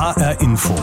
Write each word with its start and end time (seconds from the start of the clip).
HR 0.00 0.40
Info. 0.40 0.74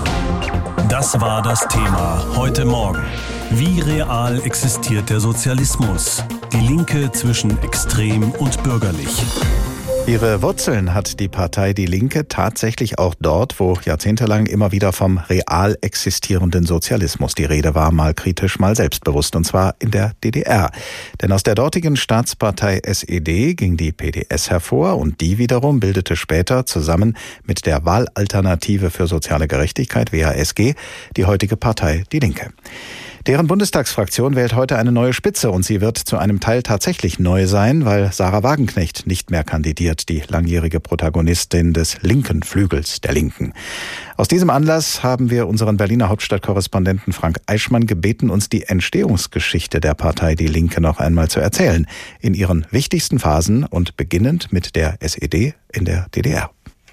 Das 0.90 1.20
war 1.20 1.42
das 1.42 1.68
Thema 1.70 2.24
heute 2.36 2.66
Morgen. 2.66 3.04
Wie 3.50 3.82
real 3.82 4.40
existiert 4.46 5.10
der 5.10 5.20
Sozialismus? 5.20 6.24
Die 6.54 6.60
Linke 6.60 7.12
zwischen 7.12 7.58
extrem 7.64 8.30
und 8.34 8.62
bürgerlich. 8.62 9.24
Ihre 10.08 10.42
Wurzeln 10.42 10.94
hat 10.94 11.20
die 11.20 11.28
Partei 11.28 11.74
Die 11.74 11.86
Linke 11.86 12.30
tatsächlich 12.30 12.98
auch 12.98 13.14
dort, 13.20 13.60
wo 13.60 13.78
jahrzehntelang 13.84 14.46
immer 14.46 14.72
wieder 14.72 14.94
vom 14.94 15.18
real 15.18 15.78
existierenden 15.82 16.66
Sozialismus 16.66 17.36
die 17.36 17.44
Rede 17.44 17.76
war, 17.76 17.92
mal 17.92 18.14
kritisch, 18.14 18.58
mal 18.58 18.74
selbstbewusst, 18.74 19.36
und 19.36 19.44
zwar 19.44 19.76
in 19.80 19.92
der 19.92 20.14
DDR. 20.24 20.72
Denn 21.22 21.34
aus 21.34 21.44
der 21.44 21.56
dortigen 21.56 21.98
Staatspartei 21.98 22.80
SED 22.84 23.56
ging 23.56 23.76
die 23.76 23.92
PDS 23.92 24.50
hervor 24.50 24.98
und 24.98 25.20
die 25.20 25.38
wiederum 25.40 25.82
bildete 25.82 26.16
später 26.16 26.66
zusammen 26.66 27.18
mit 27.44 27.66
der 27.66 27.84
Wahlalternative 27.84 28.92
für 28.92 29.08
soziale 29.08 29.50
Gerechtigkeit 29.50 30.14
WASG 30.14 30.76
die 31.18 31.26
heutige 31.26 31.58
Partei 31.58 32.06
Die 32.14 32.20
Linke. 32.20 32.54
Deren 33.28 33.48
Bundestagsfraktion 33.48 34.38
wählt 34.38 34.56
heute 34.56 34.78
eine 34.78 34.94
neue 34.94 35.12
Spitze 35.12 35.52
und 35.52 35.64
sie 35.64 35.82
wird 35.82 35.98
zu 35.98 36.18
einem 36.18 36.40
Teil 36.40 36.64
tatsächlich 36.64 37.20
neu 37.20 37.46
sein, 37.46 37.84
weil 37.84 38.10
Sarah 38.14 38.42
Wagenknecht 38.42 39.06
nicht 39.06 39.32
mehr 39.32 39.44
kandidiert, 39.44 40.08
die 40.08 40.24
langjährige 40.26 40.80
Protagonistin 40.80 41.74
des 41.74 42.02
linken 42.02 42.42
Flügels 42.42 43.02
der 43.02 43.12
Linken. 43.12 43.52
Aus 44.16 44.30
diesem 44.30 44.50
Anlass 44.50 45.04
haben 45.04 45.30
wir 45.30 45.50
unseren 45.50 45.76
Berliner 45.76 46.08
Hauptstadtkorrespondenten 46.08 47.12
Frank 47.12 47.42
Eichmann 47.48 47.86
gebeten, 47.86 48.30
uns 48.30 48.48
die 48.48 48.64
Entstehungsgeschichte 48.64 49.82
der 49.82 49.94
Partei 49.94 50.36
Die 50.36 50.48
Linke 50.48 50.80
noch 50.80 51.00
einmal 51.00 51.28
zu 51.28 51.42
erzählen, 51.42 51.86
in 52.22 52.34
ihren 52.34 52.66
wichtigsten 52.72 53.20
Phasen 53.20 53.66
und 53.66 53.98
beginnend 53.98 54.54
mit 54.54 54.78
der 54.78 55.02
SED 55.02 55.54
in 55.74 55.84
der 55.84 56.08
DDR. 56.16 56.50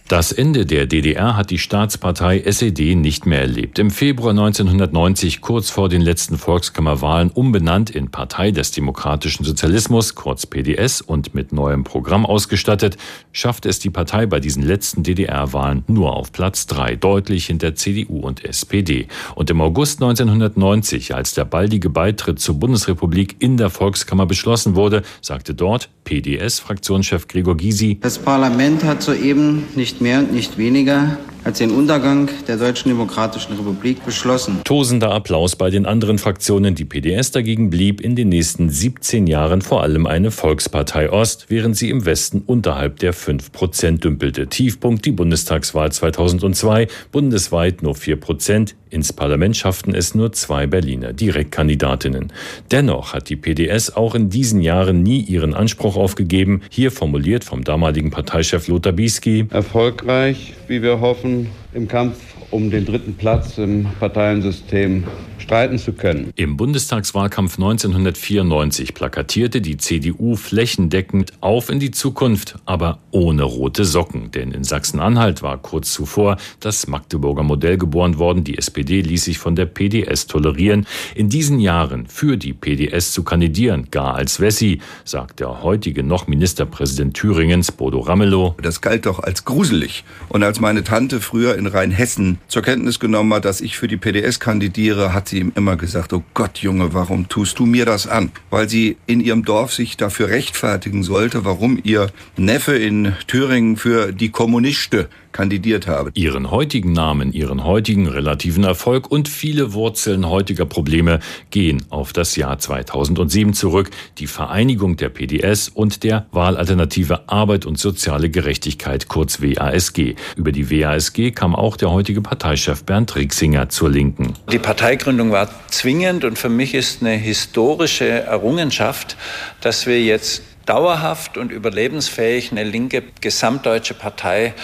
Das 0.07 0.33
Ende 0.33 0.67
der 0.67 0.85
DDR 0.85 1.35
hat 1.35 1.49
die 1.49 1.59
Staatspartei 1.59 2.43
SED 2.45 2.95
nicht 2.95 3.25
mehr 3.25 3.41
erlebt. 3.41 3.79
Im 3.79 3.91
Februar 3.91 4.33
1990, 4.33 5.41
kurz 5.41 5.71
vor 5.71 5.89
den 5.89 6.03
letzten 6.03 6.37
Volkskammerwahlen, 6.37 7.31
umbenannt 7.31 7.89
in 7.89 8.11
Partei 8.11 8.51
des 8.51 8.71
Demokratischen 8.71 9.45
Sozialismus, 9.45 10.15
kurz 10.15 10.45
PDS, 10.45 11.01
und 11.01 11.35
mit 11.35 11.55
neuem 11.55 11.85
Programm 11.85 12.27
ausgestattet, 12.27 12.99
schaffte 13.33 13.71
es 13.71 13.79
die 13.79 13.89
Partei 13.89 14.27
bei 14.27 14.41
diesen 14.41 14.63
letzten 14.63 15.05
DDR-Wahlen 15.05 15.85
nur 15.87 16.15
auf 16.15 16.33
Platz 16.33 16.67
drei, 16.67 16.97
deutlich 16.97 17.47
hinter 17.47 17.75
CDU 17.75 18.19
und 18.19 18.45
SPD. 18.45 19.09
Und 19.35 19.49
im 19.49 19.63
August 19.63 20.03
1990, 20.03 21.15
als 21.15 21.33
der 21.33 21.47
baldige 21.47 21.89
Beitritt 21.89 22.41
zur 22.41 22.57
Bundesrepublik 22.57 23.37
in 23.39 23.57
der 23.57 23.71
Volkskammer 23.71 24.27
beschlossen 24.27 24.75
wurde, 24.75 25.01
sagte 25.23 25.55
dort 25.55 25.89
PDS-Fraktionschef 26.05 27.27
Gregor 27.27 27.57
Gysi, 27.57 27.99
Das 28.03 28.19
Parlament 28.19 28.85
hat 28.85 29.03
soeben 29.03 29.65
nicht 29.75 29.94
nicht 29.95 30.01
mehr 30.01 30.19
und 30.19 30.33
nicht 30.33 30.59
weniger 30.59 31.19
als 31.45 31.59
den 31.59 31.71
Untergang 31.71 32.31
der 32.49 32.57
Deutschen 32.57 32.89
Demokratischen 32.89 33.57
Republik 33.57 34.05
beschlossen. 34.05 34.61
Tosender 34.65 35.13
Applaus 35.13 35.57
bei 35.57 35.71
den 35.71 35.87
anderen 35.87 36.19
Fraktionen. 36.19 36.75
Die 36.75 36.85
PDS 36.85 37.31
dagegen 37.31 37.71
blieb 37.71 38.01
in 38.01 38.17
den 38.17 38.31
nächsten 38.31 38.71
17 38.71 39.27
Jahren 39.27 39.63
vor 39.63 39.83
allem 39.83 40.07
eine 40.07 40.31
Volkspartei 40.31 41.11
Ost, 41.11 41.47
während 41.49 41.77
sie 41.77 41.91
im 41.91 42.07
Westen 42.07 42.43
unterhalb 42.47 42.99
der 42.99 43.13
5 43.13 43.53
Prozent 43.53 44.05
dümpelte. 44.05 44.47
Tiefpunkt 44.49 45.05
die 45.05 45.13
Bundestagswahl 45.13 45.93
2002, 45.93 46.89
bundesweit 47.13 47.83
nur 47.83 47.95
4 47.95 48.17
Prozent. 48.17 48.75
Ins 48.95 49.13
Parlament 49.13 49.57
schafften 49.57 49.93
es 49.93 50.15
nur 50.15 50.33
zwei 50.33 50.69
Berliner 50.69 51.13
Direktkandidatinnen. 51.13 52.33
Dennoch 52.71 53.13
hat 53.13 53.29
die 53.29 53.35
PDS 53.35 53.97
auch 53.97 54.15
in 54.15 54.31
diesen 54.31 54.61
Jahren 54.61 55.03
nie 55.03 55.21
ihren 55.21 55.53
Anspruch 55.53 55.97
aufgegeben. 55.97 56.63
Hier 56.71 56.93
formuliert 56.93 57.43
vom 57.43 57.65
damaligen 57.65 58.13
Parteichef 58.13 58.69
Lothar 58.69 58.93
Bisky. 58.93 59.47
Erfolgreich, 59.51 60.55
wie 60.69 60.81
wir 60.81 61.01
hoffen, 61.01 61.34
im 61.73 61.89
Kampf 61.89 62.34
um 62.51 62.71
den 62.71 62.85
dritten 62.85 63.15
Platz 63.15 63.59
im 63.59 63.87
Parteiensystem 63.99 65.05
streiten 65.45 65.79
zu 65.79 65.93
können. 65.93 66.33
Im 66.37 66.57
Bundestagswahlkampf 66.57 67.59
1994 67.59 68.95
plakatierte 68.95 69.61
die 69.61 69.77
CDU 69.77 70.37
flächendeckend 70.37 71.33
auf 71.41 71.69
in 71.69 71.81
die 71.81 71.91
Zukunft, 71.91 72.57
aber 72.65 73.01
ohne 73.11 73.43
rote 73.43 73.85
Socken. 73.85 74.31
Denn 74.31 74.53
in 74.53 74.65
Sachsen-Anhalt 74.65 75.43
war 75.43 75.59
kurz 75.59 75.93
zuvor 75.93 76.39
das 76.61 76.87
Magdeburger 76.87 77.43
Modell 77.43 77.77
geboren 77.77 78.19
worden. 78.19 78.45
Die 78.45 78.57
SPD 78.57 79.03
ließ 79.03 79.25
sich 79.25 79.39
von 79.39 79.55
der 79.55 79.67
PDS 79.67 80.27
tolerieren. 80.27 80.87
In 81.15 81.29
diesen 81.29 81.61
Jahren 81.61 82.07
für 82.07 82.37
die 82.39 82.55
PDS 82.55 83.13
zu 83.13 83.23
kandidieren, 83.23 83.89
gar 83.91 84.15
als 84.15 84.41
Wessi, 84.41 84.81
sagt 85.05 85.41
der 85.41 85.63
heutige 85.63 86.03
noch 86.03 86.27
Ministerpräsident 86.27 87.15
Thüringens, 87.15 87.71
Bodo 87.71 88.01
Ramelow. 88.01 88.55
Das 88.63 88.81
galt 88.81 89.05
doch 89.05 89.19
als 89.19 89.45
gruselig. 89.45 90.05
Und 90.31 90.43
als 90.43 90.61
meine 90.61 90.85
Tante 90.85 91.21
früher 91.21 91.57
in 91.57 91.67
Rheinhessen 91.67 92.34
zur 92.49 92.63
Kenntnis 92.63 93.01
genommen 93.01 93.33
hat, 93.35 93.45
dass 93.45 93.61
ich 93.61 93.77
für 93.77 93.89
die 93.89 93.97
PDS 93.97 94.41
kandidiere, 94.41 95.13
hat 95.13 95.29
sie 95.29 95.39
ihm 95.39 95.53
immer 95.55 95.77
gesagt, 95.77 96.13
oh 96.13 96.23
Gott, 96.35 96.59
Junge, 96.59 96.95
warum 96.95 97.29
tust 97.29 97.59
du 97.59 97.67
mir 97.67 97.85
das 97.85 98.07
an? 98.07 98.31
Weil 98.51 98.69
sie 98.69 98.97
in 99.07 99.21
ihrem 99.21 99.45
Dorf 99.45 99.73
sich 99.73 99.97
dafür 99.97 100.29
rechtfertigen 100.29 101.03
sollte, 101.03 101.45
warum 101.45 101.79
ihr 101.83 102.11
Neffe 102.37 102.77
in 102.77 103.15
Thüringen 103.27 103.77
für 103.77 104.13
die 104.13 104.31
Kommuniste 104.31 105.09
kandidiert 105.35 105.87
habe. 105.87 106.13
Ihren 106.15 106.51
heutigen 106.51 106.93
Namen, 106.93 107.33
ihren 107.33 107.65
heutigen 107.65 108.09
relativen 108.09 108.65
Erfolg 108.65 109.11
und 109.11 109.29
viele 109.29 109.75
Wurzeln 109.75 110.29
heutiger 110.29 110.65
Probleme 110.65 111.19
gehen 111.51 111.83
auf 111.91 112.15
das 112.15 112.37
Jahr 112.37 112.59
2007 112.59 113.53
zurück, 113.53 113.91
die 114.19 114.29
Vereinigung 114.29 114.97
der 114.97 115.11
PDS 115.11 115.69
und 115.69 116.05
der 116.05 116.27
Wahlalternative 116.31 117.29
Arbeit 117.29 117.67
und 117.67 117.79
soziale 117.79 118.31
Gerechtigkeit, 118.31 119.09
kurz 119.09 119.43
WASG. 119.43 120.15
Über 120.37 120.53
die 120.53 120.71
WASG 120.71 121.33
kam 121.33 121.55
auch 121.55 121.77
der 121.77 121.91
heutige 121.91 122.23
Parteichef 122.23 122.85
Bernd 122.85 123.17
Rixinger 123.17 123.69
zur 123.69 123.91
Linken. 123.91 124.35
Die 124.53 124.59
Parteigründung 124.61 125.33
war 125.33 125.51
zwingend 125.69 126.25
und 126.25 126.39
für 126.39 126.49
mich 126.49 126.75
ist 126.75 127.03
eine 127.03 127.17
historische 127.17 128.09
Errungenschaft, 128.09 129.17
dass 129.61 129.87
wir 129.87 130.01
jetzt 130.01 130.43
dauerhaft 130.67 131.37
und 131.37 131.53
überlebensfähig 131.53 132.51
eine 132.51 132.65
linke 132.65 133.03
gesamtdeutsche 133.21 133.95
Partei 133.95 134.55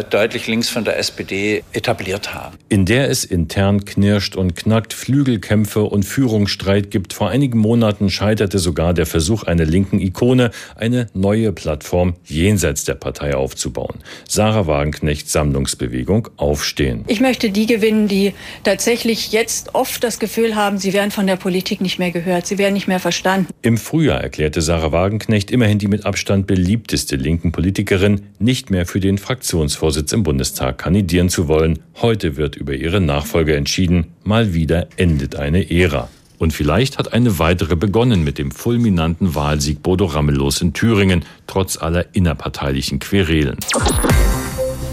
deutlich 0.00 0.46
links 0.46 0.70
von 0.70 0.84
der 0.84 0.98
SPD 0.98 1.62
etabliert 1.72 2.32
haben. 2.32 2.56
In 2.70 2.86
der 2.86 3.10
es 3.10 3.24
intern 3.24 3.84
knirscht 3.84 4.36
und 4.36 4.56
knackt, 4.56 4.94
Flügelkämpfe 4.94 5.82
und 5.82 6.04
Führungsstreit 6.04 6.90
gibt. 6.90 7.12
Vor 7.12 7.28
einigen 7.28 7.58
Monaten 7.58 8.08
scheiterte 8.08 8.58
sogar 8.58 8.94
der 8.94 9.04
Versuch 9.04 9.42
einer 9.42 9.66
linken 9.66 10.00
Ikone, 10.00 10.50
eine 10.76 11.08
neue 11.12 11.52
Plattform 11.52 12.14
jenseits 12.24 12.84
der 12.84 12.94
Partei 12.94 13.36
aufzubauen. 13.36 13.96
Sarah 14.26 14.66
Wagenknecht 14.66 15.28
Sammlungsbewegung 15.28 16.28
Aufstehen. 16.36 17.04
Ich 17.08 17.20
möchte 17.20 17.50
die 17.50 17.66
gewinnen, 17.66 18.08
die 18.08 18.32
tatsächlich 18.64 19.32
jetzt 19.32 19.74
oft 19.74 20.02
das 20.02 20.18
Gefühl 20.18 20.56
haben, 20.56 20.78
sie 20.78 20.94
werden 20.94 21.10
von 21.10 21.26
der 21.26 21.36
Politik 21.36 21.82
nicht 21.82 21.98
mehr 21.98 22.12
gehört, 22.12 22.46
sie 22.46 22.56
werden 22.56 22.72
nicht 22.72 22.88
mehr 22.88 23.00
verstanden. 23.00 23.48
Im 23.60 23.76
Frühjahr 23.76 24.22
erklärte 24.22 24.62
Sarah 24.62 24.92
Wagenknecht 24.92 25.50
immerhin 25.50 25.78
die 25.78 25.88
mit 25.88 26.06
Abstand 26.06 26.46
beliebteste 26.46 27.16
linken 27.16 27.52
Politikerin 27.52 28.22
nicht 28.38 28.70
mehr 28.70 28.86
für 28.86 29.00
den 29.00 29.18
Fraktionsvorsitz 29.18 29.81
Fraktionsvorsitz 29.82 30.12
im 30.12 30.22
Bundestag 30.22 30.78
kandidieren 30.78 31.28
zu 31.28 31.48
wollen. 31.48 31.80
Heute 32.00 32.36
wird 32.36 32.54
über 32.54 32.72
ihre 32.72 33.00
Nachfolge 33.00 33.56
entschieden. 33.56 34.12
Mal 34.22 34.54
wieder 34.54 34.86
endet 34.96 35.34
eine 35.34 35.72
Ära. 35.72 36.08
Und 36.38 36.52
vielleicht 36.52 36.98
hat 36.98 37.12
eine 37.12 37.40
weitere 37.40 37.74
begonnen 37.74 38.22
mit 38.22 38.38
dem 38.38 38.52
fulminanten 38.52 39.34
Wahlsieg 39.34 39.82
Bodo 39.82 40.04
Ramelows 40.04 40.60
in 40.60 40.72
Thüringen, 40.72 41.24
trotz 41.48 41.76
aller 41.78 42.14
innerparteilichen 42.14 43.00
Querelen. 43.00 43.56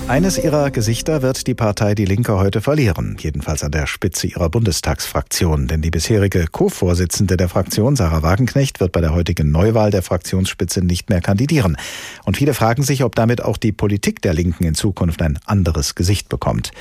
Eines 0.10 0.40
ihrer 0.40 0.72
Gesichter 0.72 1.22
wird 1.22 1.46
die 1.46 1.54
Partei 1.54 1.94
Die 1.94 2.06
Linke 2.06 2.36
heute 2.36 2.62
verlieren, 2.62 3.16
jedenfalls 3.20 3.64
an 3.64 3.72
der 3.72 3.86
Spitze 3.86 4.26
ihrer 4.26 4.50
Bundestagsfraktion. 4.50 5.68
Denn 5.68 5.84
die 5.84 5.92
bisherige 5.92 6.48
Co-Vorsitzende 6.48 7.38
der 7.38 7.48
Fraktion, 7.48 7.96
Sarah 7.96 8.24
Wagenknecht, 8.24 8.80
wird 8.80 8.92
bei 8.92 9.02
der 9.02 9.14
heutigen 9.14 9.52
Neuwahl 9.52 9.92
der 9.92 10.02
Fraktionsspitze 10.02 10.82
nicht 10.84 11.12
mehr 11.12 11.22
kandidieren. 11.22 11.78
Und 12.26 12.38
viele 12.38 12.56
fragen 12.56 12.82
sich, 12.82 13.04
ob 13.04 13.14
damit 13.14 13.44
auch 13.44 13.58
die 13.58 13.72
Politik 13.72 14.20
der 14.24 14.34
Linken 14.34 14.64
in 14.64 14.74
Zukunft 14.74 15.22
ein 15.22 15.38
anderes 15.46 15.94
Gesicht 15.94 16.28
bekommt. 16.28 16.72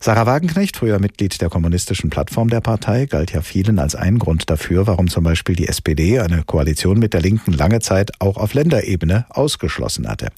Sarah 0.00 0.26
Wagenknecht, 0.26 0.76
früher 0.76 1.00
Mitglied 1.00 1.40
der 1.40 1.48
kommunistischen 1.48 2.08
Plattform 2.08 2.50
der 2.50 2.60
Partei, 2.60 3.06
galt 3.06 3.32
ja 3.32 3.42
vielen 3.42 3.80
als 3.80 3.96
ein 3.96 4.20
Grund 4.20 4.48
dafür, 4.48 4.86
warum 4.86 5.08
zum 5.08 5.24
Beispiel 5.24 5.56
die 5.56 5.66
SPD 5.66 6.20
eine 6.20 6.44
Koalition 6.44 7.00
mit 7.00 7.14
der 7.14 7.20
Linken 7.20 7.52
lange 7.52 7.80
Zeit 7.80 8.12
auch 8.20 8.36
auf 8.36 8.54
Länderebene 8.54 9.26
ausgeschlossen 9.30 10.08
hatte. 10.08 10.28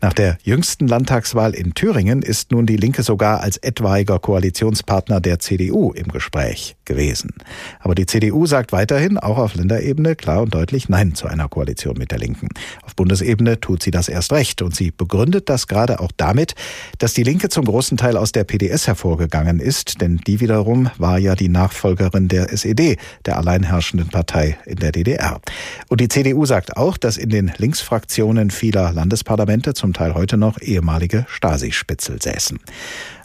Nach 0.00 0.12
der 0.12 0.38
jüngsten 0.44 0.86
Landtagswahl 0.86 1.52
in 1.52 1.74
Thüringen 1.74 2.22
ist 2.22 2.52
nun 2.52 2.64
die 2.64 2.76
Linke 2.76 3.02
sogar 3.02 3.40
als 3.40 3.56
etwaiger 3.56 4.20
Koalitionspartner 4.20 5.20
der 5.20 5.40
CDU 5.40 5.92
im 5.92 6.06
Gespräch 6.06 6.76
gewesen. 6.84 7.34
Aber 7.80 7.96
die 7.96 8.06
CDU 8.06 8.46
sagt 8.46 8.70
weiterhin, 8.70 9.18
auch 9.18 9.38
auf 9.38 9.56
Länderebene, 9.56 10.14
klar 10.14 10.42
und 10.42 10.54
deutlich 10.54 10.88
Nein 10.88 11.16
zu 11.16 11.26
einer 11.26 11.48
Koalition 11.48 11.96
mit 11.98 12.12
der 12.12 12.18
Linken. 12.18 12.48
Auf 12.82 12.94
Bundesebene 12.94 13.60
tut 13.60 13.82
sie 13.82 13.90
das 13.90 14.08
erst 14.08 14.32
recht 14.32 14.62
und 14.62 14.76
sie 14.76 14.92
begründet 14.92 15.48
das 15.48 15.66
gerade 15.66 15.98
auch 15.98 16.12
damit, 16.16 16.54
dass 16.98 17.14
die 17.14 17.24
Linke 17.24 17.48
zum 17.48 17.64
großen 17.64 17.96
Teil 17.96 18.16
aus 18.16 18.30
der 18.30 18.44
PDS 18.44 18.91
hervorgegangen 18.92 19.58
ist, 19.58 20.02
denn 20.02 20.18
die 20.18 20.40
wiederum 20.40 20.90
war 20.98 21.18
ja 21.18 21.34
die 21.34 21.48
Nachfolgerin 21.48 22.28
der 22.28 22.52
SED, 22.52 22.98
der 23.24 23.38
alleinherrschenden 23.38 24.10
Partei 24.10 24.58
in 24.66 24.76
der 24.76 24.92
DDR. 24.92 25.40
Und 25.88 26.00
die 26.00 26.08
CDU 26.08 26.44
sagt 26.44 26.76
auch, 26.76 26.98
dass 26.98 27.16
in 27.16 27.30
den 27.30 27.52
Linksfraktionen 27.56 28.50
vieler 28.50 28.92
Landesparlamente 28.92 29.72
zum 29.72 29.94
Teil 29.94 30.14
heute 30.14 30.36
noch 30.36 30.60
ehemalige 30.60 31.24
Stasi-Spitzel 31.28 32.20
säßen. 32.20 32.58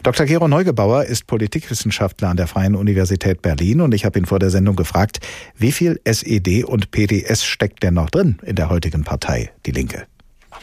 Dr. 0.02 0.24
Gero 0.24 0.48
Neugebauer 0.48 1.04
ist 1.04 1.26
Politikwissenschaftler 1.26 2.30
an 2.30 2.38
der 2.38 2.46
Freien 2.46 2.74
Universität 2.74 3.42
Berlin 3.42 3.82
und 3.82 3.94
ich 3.94 4.06
habe 4.06 4.18
ihn 4.18 4.26
vor 4.26 4.38
der 4.38 4.50
Sendung 4.50 4.74
gefragt, 4.74 5.20
wie 5.56 5.72
viel 5.72 6.00
SED 6.04 6.64
und 6.64 6.90
PDS 6.90 7.44
steckt 7.44 7.82
denn 7.82 7.94
noch 7.94 8.08
drin 8.08 8.38
in 8.42 8.56
der 8.56 8.70
heutigen 8.70 9.04
Partei, 9.04 9.50
die 9.66 9.72
Linke? 9.72 10.06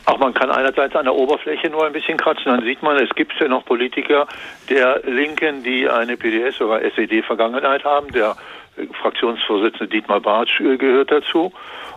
Auch 0.05 0.19
man 0.19 0.33
kann 0.33 0.51
einerseits 0.51 0.95
an 0.95 1.05
der 1.05 1.15
Oberfläche 1.15 1.69
nur 1.69 1.85
ein 1.85 1.93
bisschen 1.93 2.17
kratzen, 2.17 2.45
dann 2.45 2.63
sieht 2.63 2.83
man, 2.83 2.97
es 2.97 3.09
gibt 3.15 3.33
ja 3.39 3.47
noch 3.47 3.65
Politiker 3.65 4.27
der 4.69 5.01
Linken, 5.03 5.63
die 5.63 5.89
eine 5.89 6.15
PDS- 6.15 6.61
oder 6.61 6.83
SED-Vergangenheit 6.83 7.83
haben. 7.83 8.11
Der 8.11 8.35
Fraktionsvorsitzende 9.01 9.87
Dietmar 9.87 10.19
Bartsch 10.19 10.57
gehört 10.59 11.11
dazu. 11.11 11.51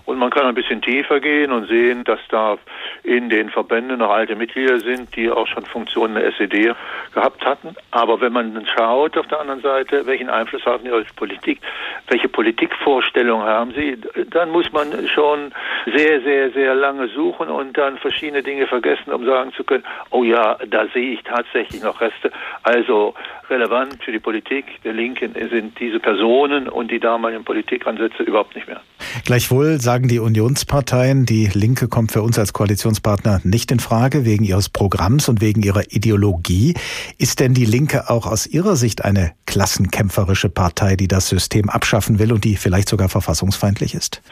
Und 0.09 0.17
man 0.17 0.31
kann 0.31 0.47
ein 0.47 0.55
bisschen 0.55 0.81
tiefer 0.81 1.21
gehen 1.21 1.53
und 1.53 1.69
sehen, 1.69 2.03
dass 2.05 2.19
da 2.31 2.57
in 3.03 3.29
den 3.29 3.51
Verbänden 3.51 3.99
noch 3.99 4.09
alte 4.09 4.37
Mitglieder 4.37 4.81
sind, 4.81 5.15
die 5.15 5.31
auch 5.31 5.47
schon 5.47 5.67
Funktionen 5.67 6.15
der 6.15 6.25
SED 6.29 6.75
gehabt 7.13 7.45
hatten. 7.45 7.77
Aber 7.91 8.19
wenn 8.23 8.33
man 8.33 8.55
dann 8.55 8.67
schaut 8.67 9.19
auf 9.19 9.27
der 9.27 9.41
anderen 9.41 9.61
Seite, 9.61 10.07
welchen 10.07 10.31
Einfluss 10.31 10.65
haben 10.65 10.85
die 10.85 10.91
auf 10.93 11.03
Politik, 11.15 11.61
welche 12.07 12.27
Politikvorstellungen 12.27 13.47
haben 13.47 13.75
sie, 13.75 13.99
dann 14.31 14.49
muss 14.49 14.73
man 14.73 14.87
schon 15.09 15.53
sehr, 15.85 16.23
sehr, 16.23 16.53
sehr 16.53 16.75
lange 16.75 17.09
suchen 17.09 17.51
und 17.51 17.77
dann 17.77 17.99
verschiedene 17.99 18.43
Dinge 18.43 18.67
vergessen, 18.67 19.13
um 19.13 19.27
sagen 19.27 19.53
zu 19.53 19.63
können, 19.63 19.85
oh 20.09 20.25
ja, 20.25 20.57
da 20.71 20.87
sehe 20.95 21.13
ich 21.13 21.23
tatsächlich 21.23 21.83
noch 21.83 22.01
Reste. 22.01 22.33
Also 22.63 23.13
relevant 23.51 24.03
für 24.03 24.13
die 24.13 24.19
Politik 24.19 24.65
der 24.85 24.95
Linken 24.95 25.35
sind 25.51 25.79
diese 25.79 26.01
Personen 26.01 26.67
und 26.67 26.91
die 26.91 26.99
damaligen 26.99 27.45
Politikansätze 27.45 28.23
überhaupt 28.23 28.55
nicht 28.55 28.69
mehr. 28.69 28.81
Gleichwohl 29.25 29.81
sagen 29.81 29.98
die 30.07 30.21
Unionsparteien, 30.21 31.27
die 31.27 31.47
Linke 31.53 31.89
kommt 31.89 32.13
für 32.13 32.23
uns 32.23 32.39
als 32.39 32.53
Koalitionspartner 32.53 33.41
nicht 33.43 33.73
in 33.73 33.81
Frage 33.81 34.25
wegen 34.25 34.45
ihres 34.45 34.69
Programms 34.69 35.29
und 35.29 35.41
wegen 35.41 35.63
ihrer 35.63 35.83
Ideologie. 35.91 36.75
Ist 37.19 37.41
denn 37.41 37.55
die 37.55 37.65
Linke 37.65 38.09
auch 38.09 38.27
aus 38.27 38.47
Ihrer 38.47 38.77
Sicht 38.77 39.05
eine 39.05 39.33
klassenkämpferische 39.47 40.51
Partei, 40.51 40.95
die 40.95 41.09
das 41.09 41.29
System 41.29 41.69
abschaffen 41.69 42.21
will 42.21 42.33
und 42.33 42.45
die 42.45 42.55
vielleicht 42.55 42.89
sogar 42.89 43.09
verfassungsfeindlich 43.09 43.95
ist? 43.95 44.23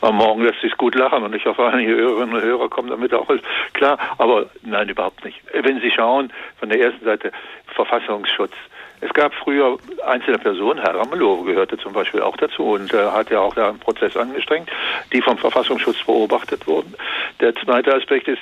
Am 0.00 0.16
Morgen 0.16 0.42
lässt 0.42 0.60
sich 0.62 0.76
gut 0.76 0.94
lachen 0.94 1.22
und 1.22 1.34
ich 1.34 1.44
hoffe, 1.44 1.66
einige 1.66 1.96
Hörerinnen 1.96 2.36
und 2.36 2.42
Hörer 2.42 2.68
kommen 2.70 2.88
damit 2.88 3.12
auch 3.12 3.28
klar. 3.72 3.98
Aber 4.16 4.46
nein, 4.62 4.88
überhaupt 4.88 5.24
nicht. 5.24 5.40
Wenn 5.52 5.80
Sie 5.80 5.90
schauen, 5.90 6.32
von 6.58 6.68
der 6.68 6.80
ersten 6.80 7.04
Seite 7.04 7.32
Verfassungsschutz, 7.74 8.52
es 9.04 9.12
gab 9.12 9.34
früher 9.34 9.76
einzelne 10.06 10.38
Personen, 10.38 10.80
Herr 10.80 10.94
Ramelow 10.94 11.42
gehörte 11.42 11.76
zum 11.76 11.92
Beispiel 11.92 12.22
auch 12.22 12.38
dazu 12.38 12.70
und 12.72 12.94
äh, 12.94 13.06
hat 13.10 13.28
ja 13.28 13.40
auch 13.40 13.54
da 13.54 13.68
einen 13.68 13.78
Prozess 13.78 14.16
angestrengt, 14.16 14.70
die 15.12 15.20
vom 15.20 15.36
Verfassungsschutz 15.36 16.02
beobachtet 16.04 16.66
wurden. 16.66 16.94
Der 17.38 17.54
zweite 17.54 17.94
Aspekt 17.94 18.28
ist, 18.28 18.40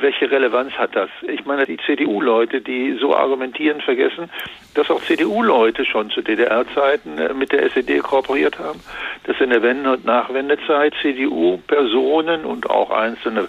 welche 0.00 0.30
Relevanz 0.30 0.72
hat 0.74 0.94
das? 0.94 1.08
Ich 1.28 1.46
meine, 1.46 1.64
die 1.64 1.78
CDU-Leute, 1.78 2.60
die 2.60 2.98
so 3.00 3.16
argumentieren, 3.16 3.80
vergessen, 3.80 4.28
dass 4.74 4.90
auch 4.90 5.02
CDU-Leute 5.02 5.86
schon 5.86 6.10
zu 6.10 6.20
DDR-Zeiten 6.20 7.16
äh, 7.16 7.32
mit 7.32 7.52
der 7.52 7.64
SED 7.64 8.02
kooperiert 8.02 8.58
haben, 8.58 8.80
dass 9.24 9.40
in 9.40 9.48
der 9.48 9.62
Wende- 9.62 9.92
und 9.92 10.04
Nachwendezeit 10.04 10.92
CDU-Personen 11.00 12.44
und 12.44 12.68
auch 12.68 12.90
einzelne 12.90 13.48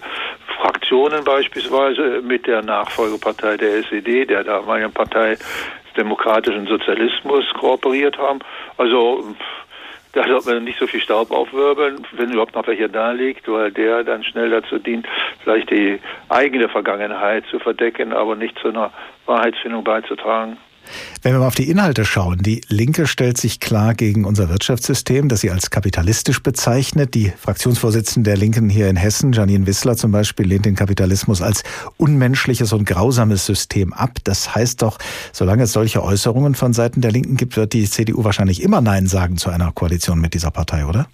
Fraktionen 0.56 1.24
beispielsweise 1.24 2.22
mit 2.22 2.46
der 2.46 2.62
Nachfolgepartei 2.62 3.58
der 3.58 3.80
SED, 3.80 4.26
der 4.26 4.44
damaligen 4.44 4.92
Partei 4.92 5.36
demokratischen 5.96 6.66
Sozialismus 6.66 7.44
kooperiert 7.54 8.18
haben. 8.18 8.40
Also 8.76 9.24
da 10.12 10.26
sollte 10.26 10.54
man 10.54 10.64
nicht 10.64 10.78
so 10.78 10.86
viel 10.86 11.00
Staub 11.00 11.30
aufwirbeln, 11.32 12.06
wenn 12.12 12.30
überhaupt 12.30 12.54
noch 12.54 12.66
welcher 12.66 12.88
da 12.88 13.10
liegt, 13.10 13.48
weil 13.48 13.72
der 13.72 14.04
dann 14.04 14.22
schnell 14.22 14.50
dazu 14.50 14.78
dient, 14.78 15.06
vielleicht 15.42 15.70
die 15.70 15.98
eigene 16.28 16.68
Vergangenheit 16.68 17.44
zu 17.50 17.58
verdecken, 17.58 18.12
aber 18.12 18.36
nicht 18.36 18.58
zu 18.60 18.68
einer 18.68 18.92
Wahrheitsfindung 19.26 19.82
beizutragen. 19.82 20.56
Wenn 21.22 21.32
wir 21.32 21.40
mal 21.40 21.46
auf 21.46 21.54
die 21.54 21.70
Inhalte 21.70 22.04
schauen, 22.04 22.38
die 22.38 22.60
Linke 22.68 23.06
stellt 23.06 23.38
sich 23.38 23.60
klar 23.60 23.94
gegen 23.94 24.24
unser 24.24 24.48
Wirtschaftssystem, 24.48 25.28
das 25.28 25.40
sie 25.40 25.50
als 25.50 25.70
kapitalistisch 25.70 26.42
bezeichnet. 26.42 27.14
Die 27.14 27.32
Fraktionsvorsitzende 27.36 28.30
der 28.30 28.36
Linken 28.36 28.68
hier 28.68 28.88
in 28.88 28.96
Hessen, 28.96 29.32
Janine 29.32 29.66
Wissler 29.66 29.96
zum 29.96 30.12
Beispiel, 30.12 30.46
lehnt 30.46 30.66
den 30.66 30.74
Kapitalismus 30.74 31.42
als 31.42 31.62
unmenschliches 31.96 32.72
und 32.72 32.84
grausames 32.86 33.46
System 33.46 33.92
ab. 33.92 34.18
Das 34.24 34.54
heißt 34.54 34.82
doch, 34.82 34.98
solange 35.32 35.64
es 35.64 35.72
solche 35.72 36.02
Äußerungen 36.02 36.54
von 36.54 36.72
Seiten 36.72 37.00
der 37.00 37.12
Linken 37.12 37.36
gibt, 37.36 37.56
wird 37.56 37.72
die 37.72 37.88
CDU 37.88 38.24
wahrscheinlich 38.24 38.62
immer 38.62 38.80
Nein 38.80 39.06
sagen 39.06 39.36
zu 39.36 39.50
einer 39.50 39.72
Koalition 39.72 40.20
mit 40.20 40.34
dieser 40.34 40.50
Partei, 40.50 40.86
oder? 40.86 41.08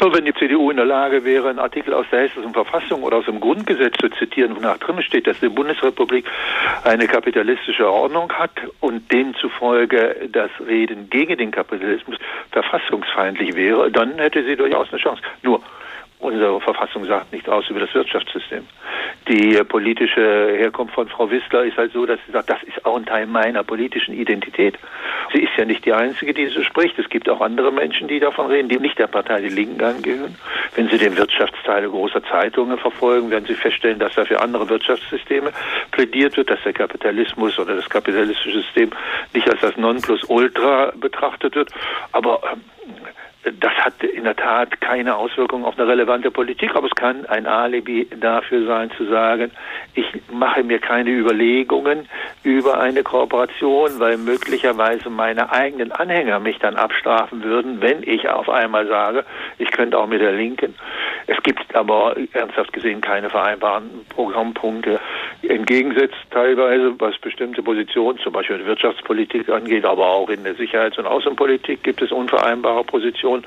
Nur 0.00 0.14
wenn 0.14 0.24
die 0.24 0.34
CDU 0.34 0.70
in 0.70 0.76
der 0.76 0.86
Lage 0.86 1.24
wäre, 1.24 1.48
einen 1.48 1.58
Artikel 1.58 1.92
aus 1.92 2.06
der 2.12 2.20
hessischen 2.20 2.52
Verfassung 2.52 3.02
oder 3.02 3.16
aus 3.16 3.24
dem 3.24 3.40
Grundgesetz 3.40 3.94
zu 4.00 4.08
zitieren, 4.10 4.54
wonach 4.54 4.78
drin 4.78 5.02
steht, 5.02 5.26
dass 5.26 5.40
die 5.40 5.48
Bundesrepublik 5.48 6.24
eine 6.84 7.08
kapitalistische 7.08 7.90
Ordnung 7.90 8.32
hat 8.32 8.52
und 8.80 9.10
demzufolge 9.12 10.28
das 10.30 10.50
Reden 10.64 11.10
gegen 11.10 11.36
den 11.36 11.50
Kapitalismus 11.50 12.16
verfassungsfeindlich 12.52 13.56
wäre, 13.56 13.90
dann 13.90 14.18
hätte 14.18 14.44
sie 14.44 14.54
durchaus 14.54 14.88
eine 14.92 15.00
Chance. 15.00 15.22
Nur 15.42 15.60
Unsere 16.20 16.60
Verfassung 16.60 17.04
sagt 17.04 17.32
nicht 17.32 17.48
aus 17.48 17.70
über 17.70 17.78
das 17.78 17.94
Wirtschaftssystem. 17.94 18.66
Die 19.28 19.62
politische 19.64 20.56
Herkunft 20.56 20.94
von 20.94 21.08
Frau 21.08 21.30
Wissler 21.30 21.64
ist 21.64 21.76
halt 21.76 21.92
so, 21.92 22.06
dass 22.06 22.18
sie 22.26 22.32
sagt, 22.32 22.50
das 22.50 22.60
ist 22.64 22.84
auch 22.84 22.96
ein 22.96 23.06
Teil 23.06 23.26
meiner 23.26 23.62
politischen 23.62 24.14
Identität. 24.14 24.76
Sie 25.32 25.42
ist 25.42 25.52
ja 25.56 25.64
nicht 25.64 25.84
die 25.84 25.92
Einzige, 25.92 26.34
die 26.34 26.46
so 26.46 26.62
spricht. 26.64 26.98
Es 26.98 27.08
gibt 27.08 27.28
auch 27.28 27.40
andere 27.40 27.70
Menschen, 27.70 28.08
die 28.08 28.18
davon 28.18 28.46
reden, 28.46 28.68
die 28.68 28.78
nicht 28.78 28.98
der 28.98 29.06
Partei 29.06 29.42
Die 29.42 29.48
Linken 29.48 29.84
angehören. 29.84 30.36
Wenn 30.74 30.88
Sie 30.88 30.98
den 30.98 31.16
Wirtschaftsteil 31.16 31.88
großer 31.88 32.24
Zeitungen 32.24 32.78
verfolgen, 32.78 33.30
werden 33.30 33.46
Sie 33.46 33.54
feststellen, 33.54 34.00
dass 34.00 34.14
da 34.14 34.24
für 34.24 34.40
andere 34.40 34.68
Wirtschaftssysteme 34.68 35.52
plädiert 35.92 36.36
wird, 36.36 36.50
dass 36.50 36.62
der 36.64 36.72
Kapitalismus 36.72 37.58
oder 37.58 37.76
das 37.76 37.88
kapitalistische 37.88 38.62
System 38.62 38.90
nicht 39.34 39.48
als 39.48 39.60
das 39.60 39.76
Nonplusultra 39.76 40.92
betrachtet 40.96 41.54
wird. 41.54 41.70
Aber 42.12 42.40
ähm, 42.52 42.62
das 43.44 43.72
hat 43.72 44.02
in 44.02 44.24
der 44.24 44.36
Tat 44.36 44.80
keine 44.80 45.16
Auswirkung 45.16 45.64
auf 45.64 45.78
eine 45.78 45.88
relevante 45.88 46.30
Politik, 46.30 46.74
aber 46.74 46.86
es 46.86 46.94
kann 46.94 47.24
ein 47.26 47.46
Alibi 47.46 48.08
dafür 48.18 48.66
sein, 48.66 48.90
zu 48.96 49.06
sagen, 49.06 49.52
ich 49.94 50.06
mache 50.30 50.64
mir 50.64 50.78
keine 50.78 51.10
Überlegungen 51.10 52.08
über 52.42 52.80
eine 52.80 53.02
Kooperation, 53.02 54.00
weil 54.00 54.18
möglicherweise 54.18 55.08
meine 55.08 55.50
eigenen 55.52 55.92
Anhänger 55.92 56.40
mich 56.40 56.58
dann 56.58 56.76
abstrafen 56.76 57.42
würden, 57.44 57.80
wenn 57.80 58.02
ich 58.02 58.28
auf 58.28 58.48
einmal 58.48 58.86
sage, 58.88 59.24
ich 59.58 59.70
könnte 59.70 59.98
auch 59.98 60.06
mit 60.06 60.20
der 60.20 60.32
Linken. 60.32 60.74
Es 61.26 61.40
gibt 61.42 61.74
aber 61.74 62.16
ernsthaft 62.32 62.72
gesehen 62.72 63.00
keine 63.00 63.30
vereinbaren 63.30 64.04
Programmpunkte. 64.08 64.98
Entgegensetzt 65.42 66.16
teilweise, 66.30 66.98
was 66.98 67.16
bestimmte 67.18 67.62
Positionen, 67.62 68.18
zum 68.18 68.32
Beispiel 68.32 68.56
in 68.56 68.66
Wirtschaftspolitik 68.66 69.48
angeht, 69.48 69.84
aber 69.84 70.06
auch 70.06 70.28
in 70.28 70.42
der 70.42 70.54
Sicherheits- 70.56 70.98
und 70.98 71.06
Außenpolitik 71.06 71.82
gibt 71.84 72.02
es 72.02 72.10
unvereinbare 72.10 72.82
Positionen. 72.82 73.46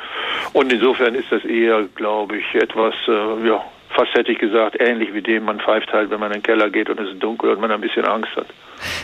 Und 0.53 0.71
insofern 0.71 1.15
ist 1.15 1.31
das 1.31 1.43
eher, 1.43 1.83
glaube 1.95 2.37
ich, 2.37 2.55
etwas, 2.55 2.95
äh, 3.07 3.47
ja, 3.47 3.61
fast 3.95 4.13
hätte 4.13 4.31
ich 4.31 4.39
gesagt, 4.39 4.77
ähnlich 4.79 5.13
wie 5.13 5.21
dem 5.21 5.43
man 5.43 5.59
pfeift 5.59 5.91
halt, 5.91 6.09
wenn 6.09 6.19
man 6.19 6.31
in 6.31 6.39
den 6.39 6.43
Keller 6.43 6.69
geht 6.69 6.89
und 6.89 6.99
es 6.99 7.13
ist 7.13 7.21
dunkel 7.21 7.51
und 7.51 7.61
man 7.61 7.71
ein 7.71 7.81
bisschen 7.81 8.05
Angst 8.05 8.35
hat. 8.35 8.47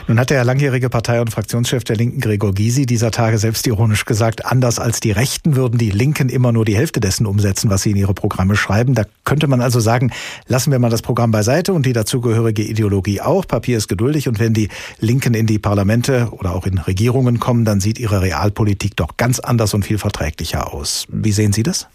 Nun 0.08 0.20
hat 0.20 0.30
der 0.30 0.44
langjährige 0.44 0.90
Partei- 0.90 1.22
und 1.22 1.30
Fraktionschef 1.30 1.84
der 1.84 1.96
Linken 1.96 2.20
Gregor 2.20 2.54
Gysi 2.54 2.86
dieser 2.86 3.12
Tage 3.12 3.38
selbstironisch 3.38 4.06
gesagt, 4.06 4.46
anders 4.46 4.80
als 4.80 5.00
die 5.00 5.12
Rechten 5.12 5.56
würden 5.56 5.78
die 5.78 5.92
Linken 5.92 6.30
immer 6.30 6.52
nur 6.52 6.66
die 6.66 6.76
Hälfte 6.76 7.00
dessen 7.00 7.26
umsetzen, 7.26 7.70
was 7.70 7.84
sie 7.84 7.92
in 7.92 7.98
ihre 7.98 8.14
Programme 8.14 8.56
schreiben. 8.56 8.96
Da 8.96 9.04
könnte 9.24 9.48
man 9.48 9.62
also 9.62 9.80
sagen, 9.80 10.12
lassen 10.48 10.72
wir 10.72 10.80
mal 10.80 10.90
das 10.90 11.02
Programm 11.02 11.32
beiseite 11.32 11.74
und 11.74 11.86
die 11.86 11.94
dazugehörige 11.94 12.64
Ideologie 12.64 13.22
auch. 13.22 13.48
Papier 13.48 13.78
ist 13.78 13.88
geduldig 13.88 14.28
und 14.28 14.40
wenn 14.40 14.54
die 14.54 14.70
Linken 15.00 15.34
in 15.34 15.46
die 15.46 15.60
Parlamente 15.60 16.30
oder 16.32 16.56
auch 16.56 16.66
in 16.66 16.78
Regierungen 16.80 17.40
kommen, 17.40 17.66
dann 17.66 17.80
sieht 17.80 18.00
ihre 18.00 18.22
Realpolitik 18.22 18.96
doch 18.96 19.18
ganz 19.18 19.40
anders 19.40 19.74
und 19.74 19.86
viel 19.86 19.98
verträglicher 19.98 20.74
aus. 20.74 21.06
Wie 21.10 21.32
sehen 21.32 21.54
Sie 21.54 21.64
das? 21.64 21.88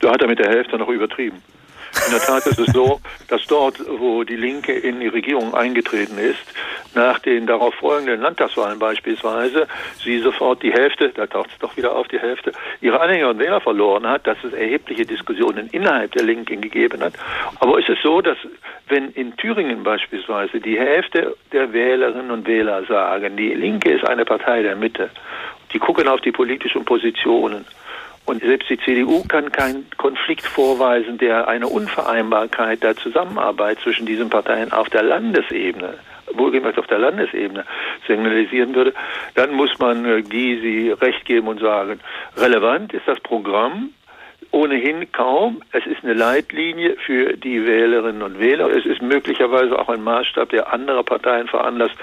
Da 0.00 0.12
hat 0.12 0.22
er 0.22 0.28
mit 0.28 0.38
der 0.38 0.48
Hälfte 0.48 0.78
noch 0.78 0.88
übertrieben. 0.88 1.36
In 2.06 2.12
der 2.12 2.20
Tat 2.20 2.46
ist 2.46 2.58
es 2.58 2.72
so, 2.72 3.00
dass 3.28 3.44
dort, 3.46 3.76
wo 3.88 4.24
die 4.24 4.36
Linke 4.36 4.72
in 4.72 5.00
die 5.00 5.08
Regierung 5.08 5.54
eingetreten 5.54 6.18
ist, 6.18 6.40
nach 6.94 7.18
den 7.18 7.46
darauf 7.46 7.74
folgenden 7.74 8.20
Landtagswahlen 8.20 8.78
beispielsweise, 8.78 9.66
sie 10.02 10.18
sofort 10.20 10.62
die 10.62 10.72
Hälfte, 10.72 11.10
da 11.10 11.26
taucht 11.26 11.50
es 11.52 11.58
doch 11.58 11.76
wieder 11.76 11.94
auf 11.94 12.08
die 12.08 12.18
Hälfte, 12.18 12.52
ihre 12.80 13.00
Anhänger 13.00 13.30
und 13.30 13.38
Wähler 13.38 13.60
verloren 13.60 14.06
hat, 14.06 14.26
dass 14.26 14.38
es 14.44 14.52
erhebliche 14.52 15.04
Diskussionen 15.04 15.68
innerhalb 15.68 16.12
der 16.12 16.24
Linken 16.24 16.60
gegeben 16.60 17.02
hat. 17.02 17.14
Aber 17.60 17.78
ist 17.78 17.88
es 17.88 17.98
so, 18.02 18.20
dass 18.20 18.38
wenn 18.88 19.10
in 19.12 19.36
Thüringen 19.36 19.82
beispielsweise 19.82 20.60
die 20.60 20.78
Hälfte 20.78 21.36
der 21.52 21.72
Wählerinnen 21.72 22.30
und 22.30 22.46
Wähler 22.46 22.84
sagen, 22.86 23.36
die 23.36 23.54
Linke 23.54 23.92
ist 23.92 24.06
eine 24.06 24.24
Partei 24.24 24.62
der 24.62 24.76
Mitte, 24.76 25.10
die 25.72 25.78
gucken 25.78 26.08
auf 26.08 26.20
die 26.20 26.32
politischen 26.32 26.84
Positionen, 26.84 27.64
und 28.30 28.42
selbst 28.42 28.70
die 28.70 28.78
CDU 28.78 29.24
kann 29.26 29.50
keinen 29.50 29.90
Konflikt 29.96 30.46
vorweisen, 30.46 31.18
der 31.18 31.48
eine 31.48 31.66
Unvereinbarkeit 31.66 32.80
der 32.80 32.96
Zusammenarbeit 32.96 33.80
zwischen 33.80 34.06
diesen 34.06 34.30
Parteien 34.30 34.70
auf 34.70 34.88
der 34.88 35.02
Landesebene 35.02 35.98
wohlgemerkt 36.32 36.78
auf 36.78 36.86
der 36.86 37.00
Landesebene 37.00 37.64
signalisieren 38.06 38.72
würde, 38.72 38.94
dann 39.34 39.52
muss 39.52 39.76
man 39.80 40.04
äh, 40.04 40.22
Gysi 40.22 40.92
recht 41.00 41.24
geben 41.24 41.48
und 41.48 41.60
sagen, 41.60 41.98
relevant 42.36 42.94
ist 42.94 43.08
das 43.08 43.18
Programm, 43.18 43.90
ohnehin 44.52 45.10
kaum. 45.12 45.62
Es 45.72 45.86
ist 45.86 46.02
eine 46.02 46.14
Leitlinie 46.14 46.96
für 47.06 47.36
die 47.36 47.64
Wählerinnen 47.64 48.22
und 48.22 48.38
Wähler. 48.38 48.68
Es 48.70 48.84
ist 48.84 49.00
möglicherweise 49.02 49.78
auch 49.78 49.88
ein 49.88 50.02
Maßstab, 50.02 50.48
der 50.50 50.72
andere 50.72 51.04
Parteien 51.04 51.48
veranlasst, 51.48 51.96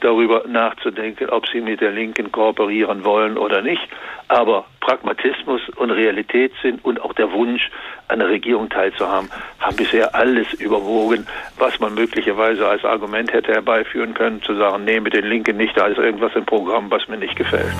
darüber 0.00 0.44
nachzudenken, 0.46 1.28
ob 1.30 1.46
sie 1.48 1.60
mit 1.60 1.80
der 1.80 1.92
Linken 1.92 2.32
kooperieren 2.32 3.04
wollen 3.04 3.36
oder 3.36 3.62
nicht. 3.62 3.86
Aber 4.28 4.64
Pragmatismus 4.80 5.60
und 5.76 5.90
Realitätssinn 5.90 6.78
und 6.82 7.02
auch 7.02 7.12
der 7.12 7.32
Wunsch, 7.32 7.70
an 8.08 8.20
der 8.20 8.28
Regierung 8.28 8.68
teilzuhaben, 8.68 9.28
haben 9.60 9.76
bisher 9.76 10.14
alles 10.14 10.52
überwogen, 10.54 11.26
was 11.58 11.78
man 11.80 11.94
möglicherweise 11.94 12.66
als 12.66 12.84
Argument 12.84 13.32
hätte 13.32 13.52
herbeiführen 13.52 14.14
können, 14.14 14.42
zu 14.42 14.54
sagen, 14.56 14.84
nee, 14.84 15.00
mit 15.00 15.14
den 15.14 15.26
Linken 15.26 15.56
nicht, 15.56 15.76
da 15.76 15.86
ist 15.86 15.98
irgendwas 15.98 16.34
im 16.34 16.46
Programm, 16.46 16.90
was 16.90 17.06
mir 17.08 17.18
nicht 17.18 17.36
gefällt. 17.36 17.74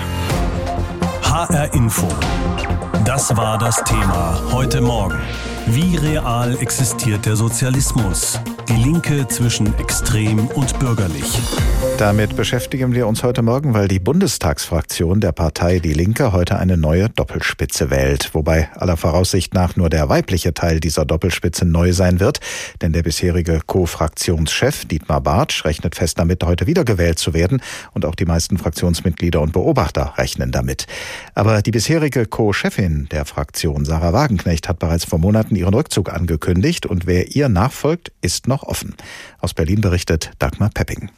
HR 1.23 1.73
Info. 1.73 2.70
Das 3.05 3.35
war 3.35 3.57
das 3.57 3.83
Thema 3.83 4.39
heute 4.51 4.79
Morgen. 4.81 5.19
Wie 5.67 5.95
real 5.95 6.57
existiert 6.59 7.25
der 7.25 7.35
Sozialismus? 7.35 8.39
Die 8.67 8.83
Linke 8.83 9.27
zwischen 9.27 9.77
extrem 9.79 10.47
und 10.47 10.79
bürgerlich. 10.79 11.39
Damit 11.97 12.35
beschäftigen 12.35 12.93
wir 12.93 13.05
uns 13.05 13.21
heute 13.21 13.41
Morgen, 13.41 13.73
weil 13.73 13.87
die 13.87 13.99
Bundestagsfraktion 13.99 15.19
der 15.19 15.33
Partei 15.33 15.79
Die 15.79 15.93
Linke 15.93 16.31
heute 16.31 16.57
eine 16.57 16.77
neue 16.77 17.09
Doppelspitze 17.09 17.89
wählt. 17.89 18.33
Wobei 18.33 18.69
aller 18.75 18.97
Voraussicht 18.97 19.53
nach 19.53 19.75
nur 19.75 19.89
der 19.89 20.09
weibliche 20.09 20.53
Teil 20.53 20.79
dieser 20.79 21.05
Doppelspitze 21.05 21.65
neu 21.65 21.93
sein 21.93 22.19
wird. 22.19 22.39
Denn 22.81 22.91
der 22.91 23.03
bisherige 23.03 23.61
Co-Fraktionschef 23.65 24.85
Dietmar 24.85 25.21
Bartsch 25.21 25.63
rechnet 25.65 25.95
fest 25.95 26.17
damit, 26.17 26.43
heute 26.43 26.65
wiedergewählt 26.65 27.19
zu 27.19 27.33
werden. 27.33 27.61
Und 27.93 28.05
auch 28.05 28.15
die 28.15 28.25
meisten 28.25 28.57
Fraktionsmitglieder 28.57 29.41
und 29.41 29.53
Beobachter 29.53 30.13
rechnen 30.17 30.51
damit. 30.51 30.87
Aber 31.35 31.61
die 31.61 31.71
bisherige 31.71 32.25
Co-Chefin 32.25 33.09
der 33.11 33.25
Fraktion, 33.25 33.85
Sarah 33.85 34.13
Wagenknecht, 34.13 34.67
hat 34.69 34.79
bereits 34.79 35.05
vor 35.05 35.19
Monaten 35.19 35.50
ihren 35.55 35.73
Rückzug 35.73 36.11
angekündigt. 36.11 36.85
Und 36.85 37.05
wer 37.05 37.35
ihr 37.35 37.49
nachfolgt, 37.49 38.11
ist 38.21 38.47
noch 38.47 38.63
offen. 38.63 38.95
Aus 39.39 39.53
Berlin 39.53 39.81
berichtet 39.81 40.31
Dagmar 40.39 40.69
Pepping. 40.73 41.09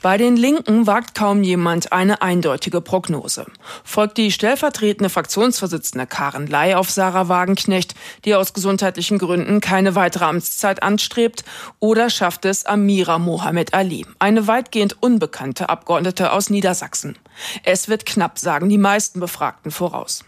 Bei 0.00 0.16
den 0.16 0.36
Linken 0.36 0.86
wagt 0.86 1.16
kaum 1.16 1.42
jemand 1.42 1.92
eine 1.92 2.22
eindeutige 2.22 2.80
Prognose. 2.80 3.46
Folgt 3.82 4.16
die 4.16 4.30
stellvertretende 4.30 5.10
Fraktionsvorsitzende 5.10 6.06
Karen 6.06 6.46
Ley 6.46 6.74
auf 6.74 6.88
Sarah 6.88 7.28
Wagenknecht, 7.28 7.96
die 8.24 8.36
aus 8.36 8.52
gesundheitlichen 8.52 9.18
Gründen 9.18 9.60
keine 9.60 9.96
weitere 9.96 10.26
Amtszeit 10.26 10.84
anstrebt, 10.84 11.44
oder 11.80 12.10
schafft 12.10 12.44
es 12.44 12.64
Amira 12.64 13.18
Mohamed 13.18 13.74
Ali, 13.74 14.06
eine 14.20 14.46
weitgehend 14.46 15.02
unbekannte 15.02 15.68
Abgeordnete 15.68 16.32
aus 16.32 16.48
Niedersachsen? 16.48 17.16
Es 17.64 17.88
wird 17.88 18.06
knapp, 18.06 18.38
sagen 18.38 18.68
die 18.68 18.78
meisten 18.78 19.18
Befragten 19.18 19.72
voraus. 19.72 20.24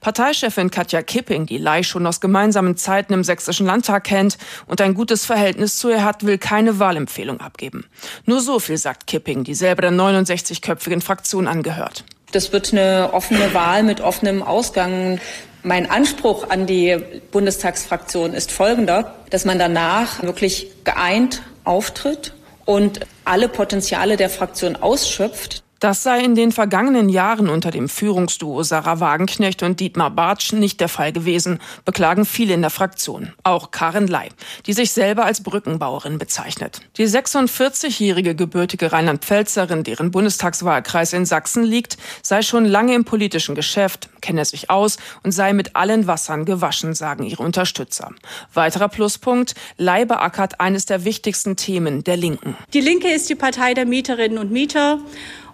Parteichefin 0.00 0.70
Katja 0.70 1.02
Kipping, 1.02 1.46
die 1.46 1.58
Lai 1.58 1.82
schon 1.82 2.06
aus 2.06 2.20
gemeinsamen 2.20 2.76
Zeiten 2.76 3.12
im 3.12 3.24
Sächsischen 3.24 3.66
Landtag 3.66 4.04
kennt 4.04 4.38
und 4.66 4.80
ein 4.80 4.94
gutes 4.94 5.24
Verhältnis 5.24 5.78
zu 5.78 5.90
ihr 5.90 6.04
hat, 6.04 6.24
will 6.24 6.38
keine 6.38 6.78
Wahlempfehlung 6.78 7.40
abgeben. 7.40 7.84
Nur 8.26 8.40
so 8.40 8.58
viel 8.58 8.76
sagt 8.76 9.06
Kipping, 9.06 9.44
die 9.44 9.54
selber 9.54 9.82
der 9.82 9.92
69-köpfigen 9.92 11.02
Fraktion 11.02 11.46
angehört. 11.48 12.04
Das 12.32 12.52
wird 12.52 12.72
eine 12.72 13.10
offene 13.12 13.52
Wahl 13.52 13.82
mit 13.82 14.00
offenem 14.00 14.42
Ausgang. 14.42 15.20
Mein 15.62 15.90
Anspruch 15.90 16.48
an 16.48 16.66
die 16.66 16.98
Bundestagsfraktion 17.30 18.32
ist 18.32 18.50
folgender, 18.50 19.14
dass 19.30 19.44
man 19.44 19.58
danach 19.58 20.22
wirklich 20.22 20.68
geeint 20.84 21.42
auftritt 21.64 22.32
und 22.64 23.00
alle 23.24 23.48
Potenziale 23.48 24.16
der 24.16 24.30
Fraktion 24.30 24.76
ausschöpft. 24.76 25.62
Das 25.82 26.04
sei 26.04 26.20
in 26.20 26.36
den 26.36 26.52
vergangenen 26.52 27.08
Jahren 27.08 27.48
unter 27.48 27.72
dem 27.72 27.88
Führungsduo 27.88 28.62
Sarah 28.62 29.00
Wagenknecht 29.00 29.64
und 29.64 29.80
Dietmar 29.80 30.12
Bartsch 30.12 30.52
nicht 30.52 30.80
der 30.80 30.88
Fall 30.88 31.12
gewesen, 31.12 31.58
beklagen 31.84 32.24
viele 32.24 32.54
in 32.54 32.60
der 32.60 32.70
Fraktion. 32.70 33.32
Auch 33.42 33.72
Karin 33.72 34.06
Ley, 34.06 34.28
die 34.66 34.74
sich 34.74 34.92
selber 34.92 35.24
als 35.24 35.42
Brückenbauerin 35.42 36.18
bezeichnet. 36.18 36.82
Die 36.98 37.08
46-jährige 37.08 38.36
gebürtige 38.36 38.92
Rheinland-Pfälzerin, 38.92 39.82
deren 39.82 40.12
Bundestagswahlkreis 40.12 41.14
in 41.14 41.26
Sachsen 41.26 41.64
liegt, 41.64 41.96
sei 42.22 42.42
schon 42.42 42.64
lange 42.64 42.94
im 42.94 43.04
politischen 43.04 43.56
Geschäft, 43.56 44.08
kenne 44.20 44.44
sich 44.44 44.70
aus 44.70 44.98
und 45.24 45.32
sei 45.32 45.52
mit 45.52 45.74
allen 45.74 46.06
Wassern 46.06 46.44
gewaschen, 46.44 46.94
sagen 46.94 47.24
ihre 47.24 47.42
Unterstützer. 47.42 48.12
Weiterer 48.54 48.88
Pluspunkt, 48.88 49.56
Ley 49.78 50.04
beackert 50.04 50.60
eines 50.60 50.86
der 50.86 51.04
wichtigsten 51.04 51.56
Themen 51.56 52.04
der 52.04 52.16
Linken. 52.16 52.56
Die 52.72 52.80
Linke 52.80 53.08
ist 53.08 53.28
die 53.28 53.34
Partei 53.34 53.74
der 53.74 53.84
Mieterinnen 53.84 54.38
und 54.38 54.52
Mieter. 54.52 55.00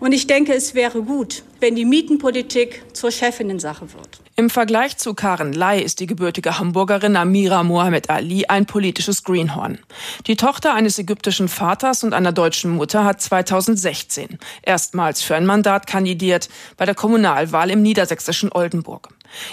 Und 0.00 0.12
ich 0.12 0.26
denke, 0.26 0.54
es 0.54 0.74
wäre 0.74 1.02
gut, 1.02 1.42
wenn 1.60 1.74
die 1.74 1.84
Mietenpolitik 1.84 2.82
zur 2.92 3.10
Chefinnensache 3.10 3.92
wird. 3.92 4.20
Im 4.36 4.50
Vergleich 4.50 4.96
zu 4.96 5.14
Karen 5.14 5.52
Ley 5.52 5.82
ist 5.82 5.98
die 5.98 6.06
gebürtige 6.06 6.60
Hamburgerin 6.60 7.16
Amira 7.16 7.64
Mohamed 7.64 8.08
Ali 8.08 8.46
ein 8.46 8.66
politisches 8.66 9.24
Greenhorn. 9.24 9.80
Die 10.28 10.36
Tochter 10.36 10.74
eines 10.74 10.96
ägyptischen 10.96 11.48
Vaters 11.48 12.04
und 12.04 12.14
einer 12.14 12.30
deutschen 12.30 12.70
Mutter 12.70 13.04
hat 13.04 13.20
2016 13.20 14.38
erstmals 14.62 15.22
für 15.22 15.34
ein 15.34 15.44
Mandat 15.44 15.88
kandidiert 15.88 16.48
bei 16.76 16.86
der 16.86 16.94
Kommunalwahl 16.94 17.70
im 17.70 17.82
niedersächsischen 17.82 18.52
Oldenburg. 18.52 19.08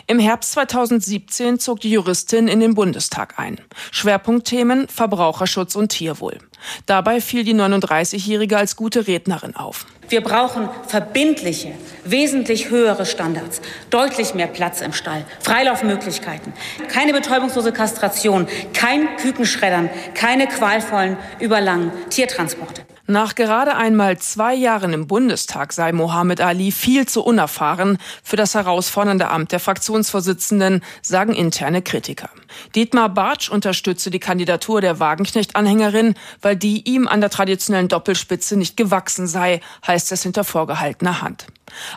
Im 0.08 0.20
Herbst 0.20 0.51
2017 0.53 1.60
zog 1.60 1.79
die 1.79 1.91
Juristin 1.91 2.48
in 2.48 2.60
den 2.60 2.75
Bundestag 2.75 3.39
ein. 3.39 3.60
Schwerpunktthemen 3.91 4.88
Verbraucherschutz 4.88 5.75
und 5.75 5.89
Tierwohl. 5.89 6.39
Dabei 6.86 7.22
fiel 7.22 7.44
die 7.44 7.53
39-Jährige 7.53 8.58
als 8.58 8.75
gute 8.75 9.08
Rednerin 9.08 9.55
auf. 9.55 9.86
Wir 10.08 10.22
brauchen 10.22 10.70
verbindliche, 10.88 11.72
wesentlich 12.03 12.70
höhere 12.70 13.05
Standards, 13.05 13.62
deutlich 13.89 14.36
mehr 14.36 14.48
Platz 14.48 14.82
im 14.82 14.94
Stall, 14.94 15.25
Freilaufmöglichkeiten, 15.41 16.53
keine 16.89 17.12
betäubungslose 17.13 17.72
Kastration, 17.72 18.48
kein 18.74 19.17
Kükenschreddern, 19.17 19.89
keine 20.13 20.48
qualvollen, 20.48 21.17
überlangen 21.39 21.91
Tiertransporte. 22.10 22.86
Nach 23.07 23.35
gerade 23.35 23.75
einmal 23.75 24.17
zwei 24.17 24.55
Jahren 24.55 24.91
im 24.91 25.05
Bundestag 25.05 25.74
sei 25.74 25.91
Mohammed 25.91 26.41
Ali 26.41 26.71
viel 26.71 27.07
zu 27.07 27.24
unerfahren 27.24 28.00
für 28.24 28.35
das 28.35 28.55
herausfordernde 28.55 29.29
Amt 29.29 29.51
der 29.51 29.59
Fraktionsvorsitzenden, 29.59 30.83
sagen 31.03 31.35
interne 31.35 31.83
Kritiker. 31.83 32.29
Dietmar 32.74 33.09
Bartsch 33.09 33.50
unterstütze 33.50 34.09
die 34.09 34.19
Kandidatur 34.19 34.81
der 34.81 35.00
Wagenknecht-Anhängerin, 35.00 36.15
weil 36.41 36.55
die 36.55 36.81
ihm 36.89 37.07
an 37.07 37.21
der 37.21 37.29
traditionellen 37.29 37.89
Doppelspitze 37.89 38.57
nicht 38.57 38.75
gewachsen 38.75 39.27
sei, 39.27 39.62
heißt 39.85 40.12
es 40.12 40.24
hinter 40.24 40.43
vorgehaltener 40.43 41.21
Hand. 41.21 41.45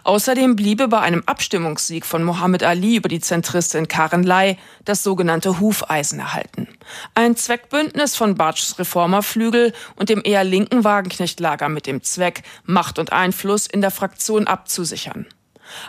Außerdem 0.04 0.56
bliebe 0.56 0.88
bei 0.88 1.00
einem 1.00 1.22
Abstimmungssieg 1.26 2.06
von 2.06 2.22
Mohammed 2.22 2.62
Ali 2.62 2.96
über 2.96 3.08
die 3.08 3.20
Zentristin 3.20 3.88
Karen 3.88 4.22
Ley 4.22 4.56
das 4.84 5.02
sogenannte 5.02 5.60
Hufeisen 5.60 6.20
erhalten. 6.20 6.68
Ein 7.14 7.36
Zweckbündnis 7.36 8.16
von 8.16 8.34
Bartschs 8.34 8.78
Reformerflügel 8.78 9.72
und 9.96 10.08
dem 10.08 10.22
eher 10.24 10.44
linken 10.44 10.84
Wagenknechtlager 10.84 11.68
mit 11.68 11.86
dem 11.86 12.02
Zweck, 12.02 12.42
Macht 12.64 12.98
und 12.98 13.12
Einfluss 13.12 13.66
in 13.66 13.80
der 13.80 13.90
Fraktion 13.90 14.46
abzusichern. 14.46 15.26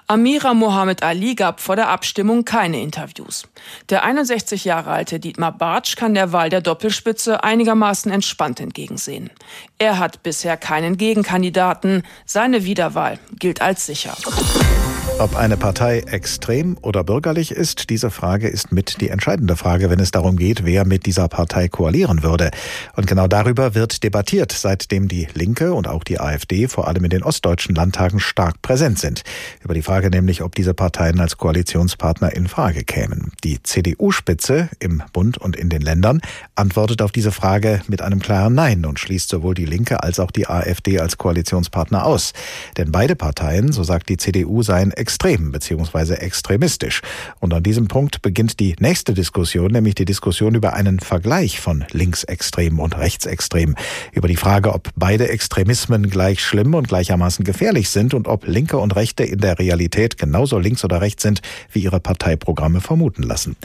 Amira 0.07 0.53
Mohammed 0.53 1.03
Ali 1.03 1.35
gab 1.35 1.59
vor 1.59 1.75
der 1.75 1.89
Abstimmung 1.89 2.45
keine 2.45 2.81
Interviews. 2.81 3.47
Der 3.89 4.03
61 4.03 4.65
Jahre 4.65 4.91
alte 4.91 5.19
Dietmar 5.19 5.51
Bartsch 5.51 5.95
kann 5.95 6.13
der 6.13 6.31
Wahl 6.31 6.49
der 6.49 6.61
Doppelspitze 6.61 7.43
einigermaßen 7.43 8.11
entspannt 8.11 8.59
entgegensehen. 8.59 9.29
Er 9.77 9.99
hat 9.99 10.23
bisher 10.23 10.57
keinen 10.57 10.97
Gegenkandidaten. 10.97 12.03
Seine 12.25 12.65
Wiederwahl 12.65 13.19
gilt 13.37 13.61
als 13.61 13.85
sicher. 13.85 14.15
Ob 15.19 15.35
eine 15.35 15.57
Partei 15.57 15.99
extrem 15.99 16.77
oder 16.81 17.03
bürgerlich 17.03 17.51
ist, 17.51 17.89
diese 17.89 18.09
Frage 18.09 18.47
ist 18.47 18.71
mit 18.71 19.01
die 19.01 19.09
entscheidende 19.09 19.57
Frage, 19.57 19.89
wenn 19.89 19.99
es 19.99 20.11
darum 20.11 20.37
geht, 20.37 20.63
wer 20.63 20.85
mit 20.85 21.05
dieser 21.05 21.27
Partei 21.27 21.67
koalieren 21.67 22.23
würde. 22.23 22.51
Und 22.95 23.05
genau 23.05 23.27
darüber 23.27 23.75
wird 23.75 24.01
debattiert, 24.05 24.53
seitdem 24.53 25.09
die 25.09 25.27
Linke 25.33 25.73
und 25.73 25.89
auch 25.89 26.05
die 26.05 26.21
AfD 26.21 26.69
vor 26.69 26.87
allem 26.87 27.03
in 27.03 27.09
den 27.09 27.23
ostdeutschen 27.23 27.75
Landtagen 27.75 28.21
stark 28.21 28.61
präsent 28.61 28.97
sind. 28.97 29.23
Über 29.61 29.73
die 29.73 29.81
Frage 29.81 30.09
nämlich, 30.09 30.41
ob 30.41 30.55
diese 30.55 30.73
Parteien 30.73 31.19
als 31.19 31.35
Koalitionspartner 31.35 32.31
in 32.33 32.47
Frage 32.47 32.85
kämen. 32.85 33.33
Die 33.43 33.61
CDU-Spitze 33.61 34.69
im 34.79 35.03
Bund 35.11 35.37
und 35.37 35.57
in 35.57 35.67
den 35.67 35.81
Ländern 35.81 36.21
antwortet 36.55 37.01
auf 37.01 37.11
diese 37.11 37.33
Frage 37.33 37.81
mit 37.89 38.01
einem 38.01 38.21
klaren 38.21 38.53
Nein 38.53 38.85
und 38.85 38.99
schließt 38.99 39.27
sowohl 39.27 39.53
die 39.53 39.65
Linke 39.65 40.01
als 40.01 40.17
auch 40.21 40.31
die 40.31 40.47
AfD 40.47 40.97
als 40.97 41.17
Koalitionspartner 41.17 42.05
aus. 42.05 42.31
Denn 42.77 42.93
beide 42.93 43.17
Parteien, 43.17 43.73
so 43.73 43.83
sagt 43.83 44.07
die 44.07 44.15
CDU, 44.15 44.63
seien 44.63 44.93
extrem 45.09 45.51
bzw. 45.51 46.13
extremistisch. 46.13 47.01
Und 47.39 47.51
an 47.51 47.63
diesem 47.63 47.87
Punkt 47.87 48.21
beginnt 48.21 48.59
die 48.59 48.75
nächste 48.79 49.15
Diskussion, 49.15 49.71
nämlich 49.71 49.95
die 49.95 50.05
Diskussion 50.05 50.53
über 50.53 50.73
einen 50.73 50.99
Vergleich 50.99 51.59
von 51.59 51.83
linksextrem 51.91 52.77
und 52.77 52.95
rechtsextrem. 52.95 53.73
Über 54.11 54.27
die 54.27 54.35
Frage, 54.35 54.71
ob 54.71 54.89
beide 54.95 55.27
Extremismen 55.27 56.11
gleich 56.11 56.43
schlimm 56.45 56.75
und 56.75 56.87
gleichermaßen 56.87 57.43
gefährlich 57.43 57.89
sind 57.89 58.13
und 58.13 58.27
ob 58.27 58.45
Linke 58.45 58.77
und 58.77 58.95
Rechte 58.95 59.23
in 59.23 59.39
der 59.39 59.57
Realität 59.57 60.19
genauso 60.19 60.59
links 60.59 60.85
oder 60.85 61.01
rechts 61.01 61.23
sind, 61.23 61.41
wie 61.71 61.79
ihre 61.79 61.99
Parteiprogramme 61.99 62.79
vermuten 62.79 63.23
lassen. 63.23 63.55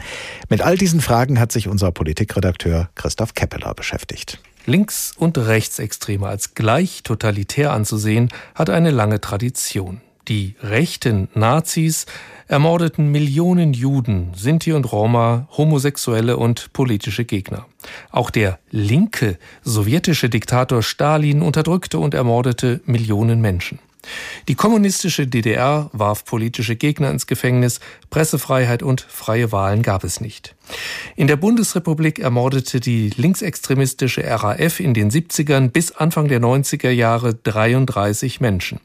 Mit 0.49 0.63
all 0.63 0.79
diesen 0.79 0.99
Fragen 0.99 1.39
hat 1.39 1.51
sich 1.51 1.67
unser 1.67 1.91
Politikredakteur 1.91 2.89
Christoph 2.95 3.35
Keppeler 3.35 3.75
beschäftigt. 3.75 4.39
Links- 4.65 5.13
und 5.15 5.37
Rechtsextreme 5.37 6.27
als 6.27 6.55
gleich 6.55 7.03
totalitär 7.03 7.71
anzusehen, 7.71 8.29
hat 8.55 8.71
eine 8.71 8.89
lange 8.89 9.21
Tradition. 9.21 10.01
Die 10.27 10.55
rechten 10.61 11.27
Nazis 11.35 12.07
ermordeten 12.47 13.11
Millionen 13.11 13.73
Juden, 13.73 14.31
Sinti 14.35 14.73
und 14.73 14.91
Roma, 14.91 15.47
Homosexuelle 15.55 16.37
und 16.37 16.73
politische 16.73 17.25
Gegner. 17.25 17.67
Auch 18.09 18.31
der 18.31 18.57
linke 18.71 19.37
sowjetische 19.63 20.29
Diktator 20.29 20.81
Stalin 20.81 21.43
unterdrückte 21.43 21.99
und 21.99 22.15
ermordete 22.15 22.81
Millionen 22.85 23.39
Menschen. 23.39 23.77
Die 24.47 24.55
kommunistische 24.55 25.27
DDR 25.27 25.89
warf 25.93 26.25
politische 26.25 26.75
Gegner 26.75 27.11
ins 27.11 27.27
Gefängnis, 27.27 27.79
Pressefreiheit 28.09 28.83
und 28.83 29.01
freie 29.01 29.51
Wahlen 29.51 29.81
gab 29.81 30.03
es 30.03 30.21
nicht. 30.21 30.55
In 31.15 31.27
der 31.27 31.35
Bundesrepublik 31.35 32.19
ermordete 32.19 32.79
die 32.79 33.11
linksextremistische 33.15 34.23
RAF 34.23 34.79
in 34.79 34.93
den 34.93 35.11
70ern 35.11 35.69
bis 35.69 35.91
Anfang 35.91 36.27
der 36.27 36.39
90er 36.39 36.89
Jahre 36.89 37.35
33 37.35 38.41
Menschen. 38.41 38.79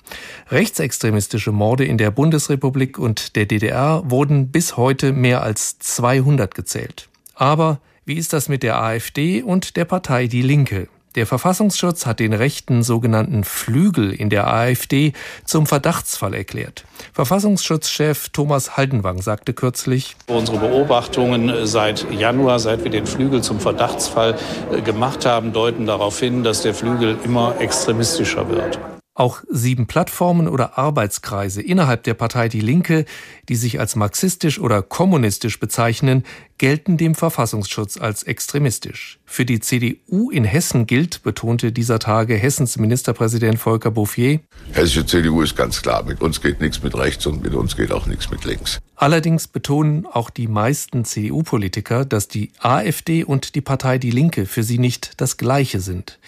Rechtsextremistische 0.51 1.53
Morde 1.53 1.85
in 1.85 1.99
der 1.99 2.11
Bundesrepublik 2.11 2.99
und 2.99 3.37
der 3.37 3.47
DDR 3.47 4.03
wurden 4.05 4.49
bis 4.49 4.77
heute 4.77 5.13
mehr 5.13 5.43
als 5.43 5.79
200 5.79 6.55
gezählt. 6.55 7.09
Aber 7.35 7.81
wie 8.05 8.15
ist 8.15 8.33
das 8.33 8.49
mit 8.49 8.63
der 8.63 8.83
AfD 8.83 9.43
und 9.43 9.77
der 9.77 9.85
Partei 9.85 10.27
Die 10.27 10.43
Linke? 10.43 10.89
Der 11.17 11.27
Verfassungsschutz 11.27 12.07
hat 12.07 12.21
den 12.21 12.33
rechten 12.33 12.85
sogenannten 12.85 13.43
Flügel 13.43 14.13
in 14.13 14.31
der 14.31 14.47
AfD 14.47 15.13
zum 15.45 15.67
Verdachtsfall 15.67 16.35
erklärt. 16.35 16.85
Verfassungsschutzchef 17.13 18.29
Thomas 18.29 18.77
Haldenwang 18.77 19.21
sagte 19.21 19.53
kürzlich, 19.53 20.15
Unsere 20.29 20.59
Beobachtungen 20.59 21.67
seit 21.67 22.07
Januar, 22.13 22.61
seit 22.61 22.85
wir 22.85 22.93
den 22.93 23.07
Flügel 23.07 23.43
zum 23.43 23.59
Verdachtsfall 23.59 24.37
äh, 24.73 24.83
gemacht 24.83 25.27
haben, 25.27 25.53
deuten 25.53 25.85
darauf 25.85 26.21
hin, 26.21 26.45
dass 26.45 26.63
der 26.63 26.75
Flügel 26.75 27.19
immer 27.25 27.61
extremistischer 27.61 28.49
wird. 28.49 28.79
Auch 29.15 29.43
sieben 29.51 29.87
Plattformen 29.87 30.49
oder 30.49 30.79
Arbeitskreise 30.79 31.61
innerhalb 31.61 32.05
der 32.05 32.15
Partei 32.15 32.49
Die 32.49 32.61
Linke, 32.61 33.05
die 33.49 33.57
sich 33.57 33.81
als 33.81 33.97
marxistisch 33.97 34.61
oder 34.61 34.83
kommunistisch 34.83 35.59
bezeichnen, 35.59 36.25
gelten 36.61 36.99
dem 36.99 37.15
Verfassungsschutz 37.15 37.97
als 37.97 38.23
extremistisch. 38.23 39.19
Für 39.25 39.47
die 39.47 39.61
CDU 39.61 40.31
in 40.31 40.45
Hessen 40.45 40.87
gilt, 40.87 41.23
betonte 41.23 41.73
dieser 41.73 41.99
Tage 41.99 42.35
Hessens 42.35 42.77
Ministerpräsident 42.77 43.59
Volker 43.59 43.91
Bouffier, 43.91 44.41
Hessische 44.73 45.07
CDU 45.07 45.41
ist 45.41 45.57
ganz 45.57 45.81
klar, 45.81 46.05
mit 46.05 46.21
uns 46.21 46.43
geht 46.43 46.61
nichts 46.61 46.83
mit 46.83 46.95
rechts 46.95 47.27
und 47.27 47.43
mit 47.43 47.55
uns 47.55 47.77
geht 47.77 47.91
auch 47.91 48.07
nichts 48.07 48.31
mit 48.31 48.45
links. 48.45 48.79
Allerdings 48.95 49.49
betonen 49.49 50.05
auch 50.05 50.29
die 50.29 50.49
meisten 50.49 51.07
CDU-Politiker, 51.07 52.05
dass 52.05 52.29
die 52.29 52.51
AfD 52.59 53.25
und 53.25 53.55
die 53.55 53.63
Partei 53.63 53.97
Die 53.97 54.11
Linke 54.11 54.45
für 54.45 54.63
sie 54.63 54.79
nicht 54.79 55.15
das 55.17 55.39
Gleiche 55.39 55.81
sind. 55.81 56.19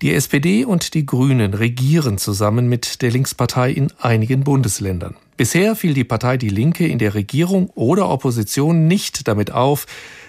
Die 0.00 0.14
SPD 0.14 0.64
und 0.64 0.94
die 0.94 1.04
Grünen 1.04 1.52
regieren 1.52 2.16
zusammen 2.16 2.70
mit 2.70 3.02
der 3.02 3.10
Linkspartei 3.10 3.70
in 3.72 3.92
einigen 4.00 4.44
Bundesländern. 4.44 5.16
Bisher 5.36 5.74
fiel 5.74 5.94
die 5.94 6.04
Partei 6.04 6.36
Die 6.36 6.48
Linke 6.48 6.86
in 6.86 6.98
der 6.98 7.14
Regierung 7.14 7.68
oder 7.70 8.08
Opposition 8.08 8.86
nicht 8.86 9.26
damit 9.26 9.50
auf, 9.50 9.86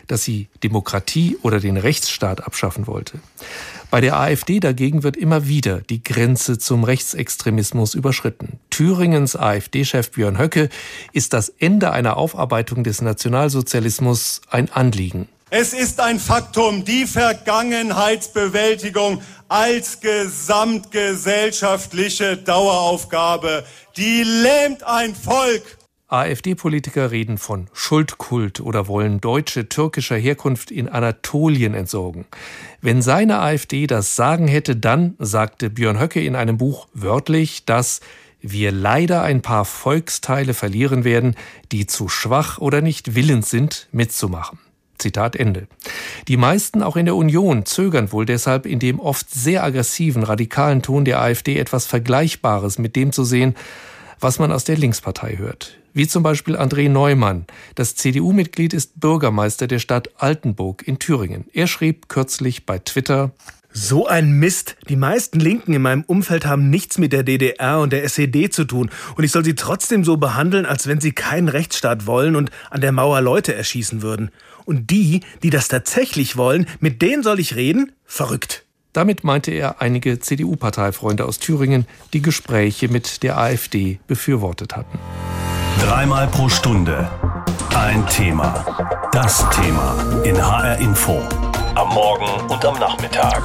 dass 0.07 0.23
sie 0.23 0.47
Demokratie 0.63 1.37
oder 1.41 1.59
den 1.59 1.77
Rechtsstaat 1.77 2.43
abschaffen 2.43 2.87
wollte. 2.87 3.19
Bei 3.91 4.01
der 4.01 4.19
AfD 4.19 4.59
dagegen 4.59 5.03
wird 5.03 5.15
immer 5.15 5.47
wieder 5.47 5.81
die 5.81 6.03
Grenze 6.03 6.57
zum 6.57 6.83
Rechtsextremismus 6.83 7.93
überschritten. 7.93 8.59
Thüringens 8.69 9.35
AfD-Chef 9.35 10.11
Björn 10.11 10.39
Höcke 10.39 10.69
ist 11.13 11.33
das 11.33 11.49
Ende 11.49 11.91
einer 11.91 12.17
Aufarbeitung 12.17 12.83
des 12.83 13.01
Nationalsozialismus 13.01 14.41
ein 14.49 14.71
Anliegen. 14.71 15.27
Es 15.57 15.71
ist 15.71 16.01
ein 16.01 16.19
Faktum, 16.19 16.83
die 16.83 17.05
Vergangenheitsbewältigung 17.05 19.21
als 19.47 20.01
gesamtgesellschaftliche 20.01 22.35
Daueraufgabe, 22.35 23.63
die 23.95 24.23
lähmt 24.23 24.83
ein 24.83 25.15
Volk. 25.15 25.77
AfD-Politiker 26.09 27.11
reden 27.11 27.37
von 27.37 27.69
Schuldkult 27.71 28.59
oder 28.59 28.89
wollen 28.89 29.21
Deutsche 29.21 29.69
türkischer 29.69 30.17
Herkunft 30.17 30.71
in 30.71 30.89
Anatolien 30.89 31.73
entsorgen. 31.73 32.25
Wenn 32.81 33.01
seine 33.01 33.39
AfD 33.39 33.87
das 33.87 34.17
Sagen 34.17 34.49
hätte, 34.49 34.75
dann, 34.75 35.15
sagte 35.19 35.69
Björn 35.69 36.01
Höcke 36.01 36.21
in 36.21 36.35
einem 36.35 36.57
Buch 36.57 36.89
wörtlich, 36.93 37.63
dass 37.63 38.01
wir 38.41 38.73
leider 38.73 39.21
ein 39.21 39.41
paar 39.41 39.63
Volksteile 39.63 40.53
verlieren 40.53 41.05
werden, 41.05 41.37
die 41.71 41.87
zu 41.87 42.09
schwach 42.09 42.57
oder 42.57 42.81
nicht 42.81 43.15
willens 43.15 43.49
sind, 43.49 43.87
mitzumachen. 43.93 44.59
Zitat 44.97 45.35
Ende. 45.35 45.67
Die 46.27 46.37
meisten 46.37 46.83
auch 46.83 46.95
in 46.95 47.05
der 47.05 47.15
Union 47.15 47.65
zögern 47.65 48.11
wohl 48.11 48.25
deshalb 48.25 48.65
in 48.65 48.79
dem 48.79 48.99
oft 48.99 49.29
sehr 49.29 49.63
aggressiven, 49.63 50.23
radikalen 50.23 50.81
Ton 50.81 51.05
der 51.05 51.21
AfD 51.21 51.57
etwas 51.57 51.85
Vergleichbares 51.85 52.79
mit 52.79 52.95
dem 52.95 53.11
zu 53.11 53.23
sehen, 53.23 53.55
was 54.19 54.39
man 54.39 54.51
aus 54.51 54.63
der 54.63 54.77
Linkspartei 54.77 55.37
hört. 55.37 55.77
Wie 55.93 56.07
zum 56.07 56.23
Beispiel 56.23 56.57
André 56.57 56.89
Neumann. 56.89 57.45
Das 57.75 57.95
CDU-Mitglied 57.95 58.73
ist 58.73 58.99
Bürgermeister 58.99 59.67
der 59.67 59.79
Stadt 59.79 60.09
Altenburg 60.17 60.85
in 60.85 60.99
Thüringen. 60.99 61.45
Er 61.53 61.67
schrieb 61.67 62.09
kürzlich 62.09 62.65
bei 62.65 62.79
Twitter, 62.79 63.31
so 63.77 64.07
ein 64.07 64.31
Mist. 64.31 64.77
Die 64.87 64.95
meisten 64.95 65.37
Linken 65.37 65.73
in 65.73 65.81
meinem 65.81 66.03
Umfeld 66.07 66.45
haben 66.45 66.69
nichts 66.69 66.97
mit 66.97 67.11
der 67.11 67.23
DDR 67.23 67.81
und 67.81 67.91
der 67.91 68.05
SED 68.05 68.49
zu 68.53 68.63
tun. 68.63 68.89
Und 69.17 69.25
ich 69.25 69.33
soll 69.33 69.43
sie 69.43 69.55
trotzdem 69.55 70.05
so 70.05 70.15
behandeln, 70.15 70.65
als 70.65 70.87
wenn 70.87 71.01
sie 71.01 71.11
keinen 71.11 71.49
Rechtsstaat 71.49 72.07
wollen 72.07 72.37
und 72.37 72.51
an 72.69 72.79
der 72.79 72.93
Mauer 72.93 73.19
Leute 73.19 73.53
erschießen 73.53 74.01
würden. 74.01 74.31
Und 74.65 74.89
die, 74.89 75.21
die 75.43 75.49
das 75.49 75.67
tatsächlich 75.67 76.37
wollen, 76.37 76.67
mit 76.79 77.01
denen 77.01 77.23
soll 77.23 77.39
ich 77.39 77.55
reden? 77.55 77.91
Verrückt. 78.05 78.63
Damit 78.93 79.23
meinte 79.23 79.51
er 79.51 79.81
einige 79.81 80.19
CDU-Parteifreunde 80.19 81.25
aus 81.25 81.39
Thüringen, 81.39 81.85
die 82.13 82.21
Gespräche 82.21 82.87
mit 82.87 83.23
der 83.23 83.37
AfD 83.37 83.99
befürwortet 84.07 84.75
hatten. 84.75 84.97
Dreimal 85.81 86.27
pro 86.27 86.47
Stunde 86.49 87.09
ein 87.75 88.07
Thema. 88.07 88.65
Das 89.11 89.43
Thema 89.49 90.21
in 90.23 90.37
HR 90.37 90.77
Info. 90.77 91.21
Am 91.75 91.89
Morgen 91.89 92.49
und 92.49 92.65
am 92.65 92.79
Nachmittag. 92.79 93.43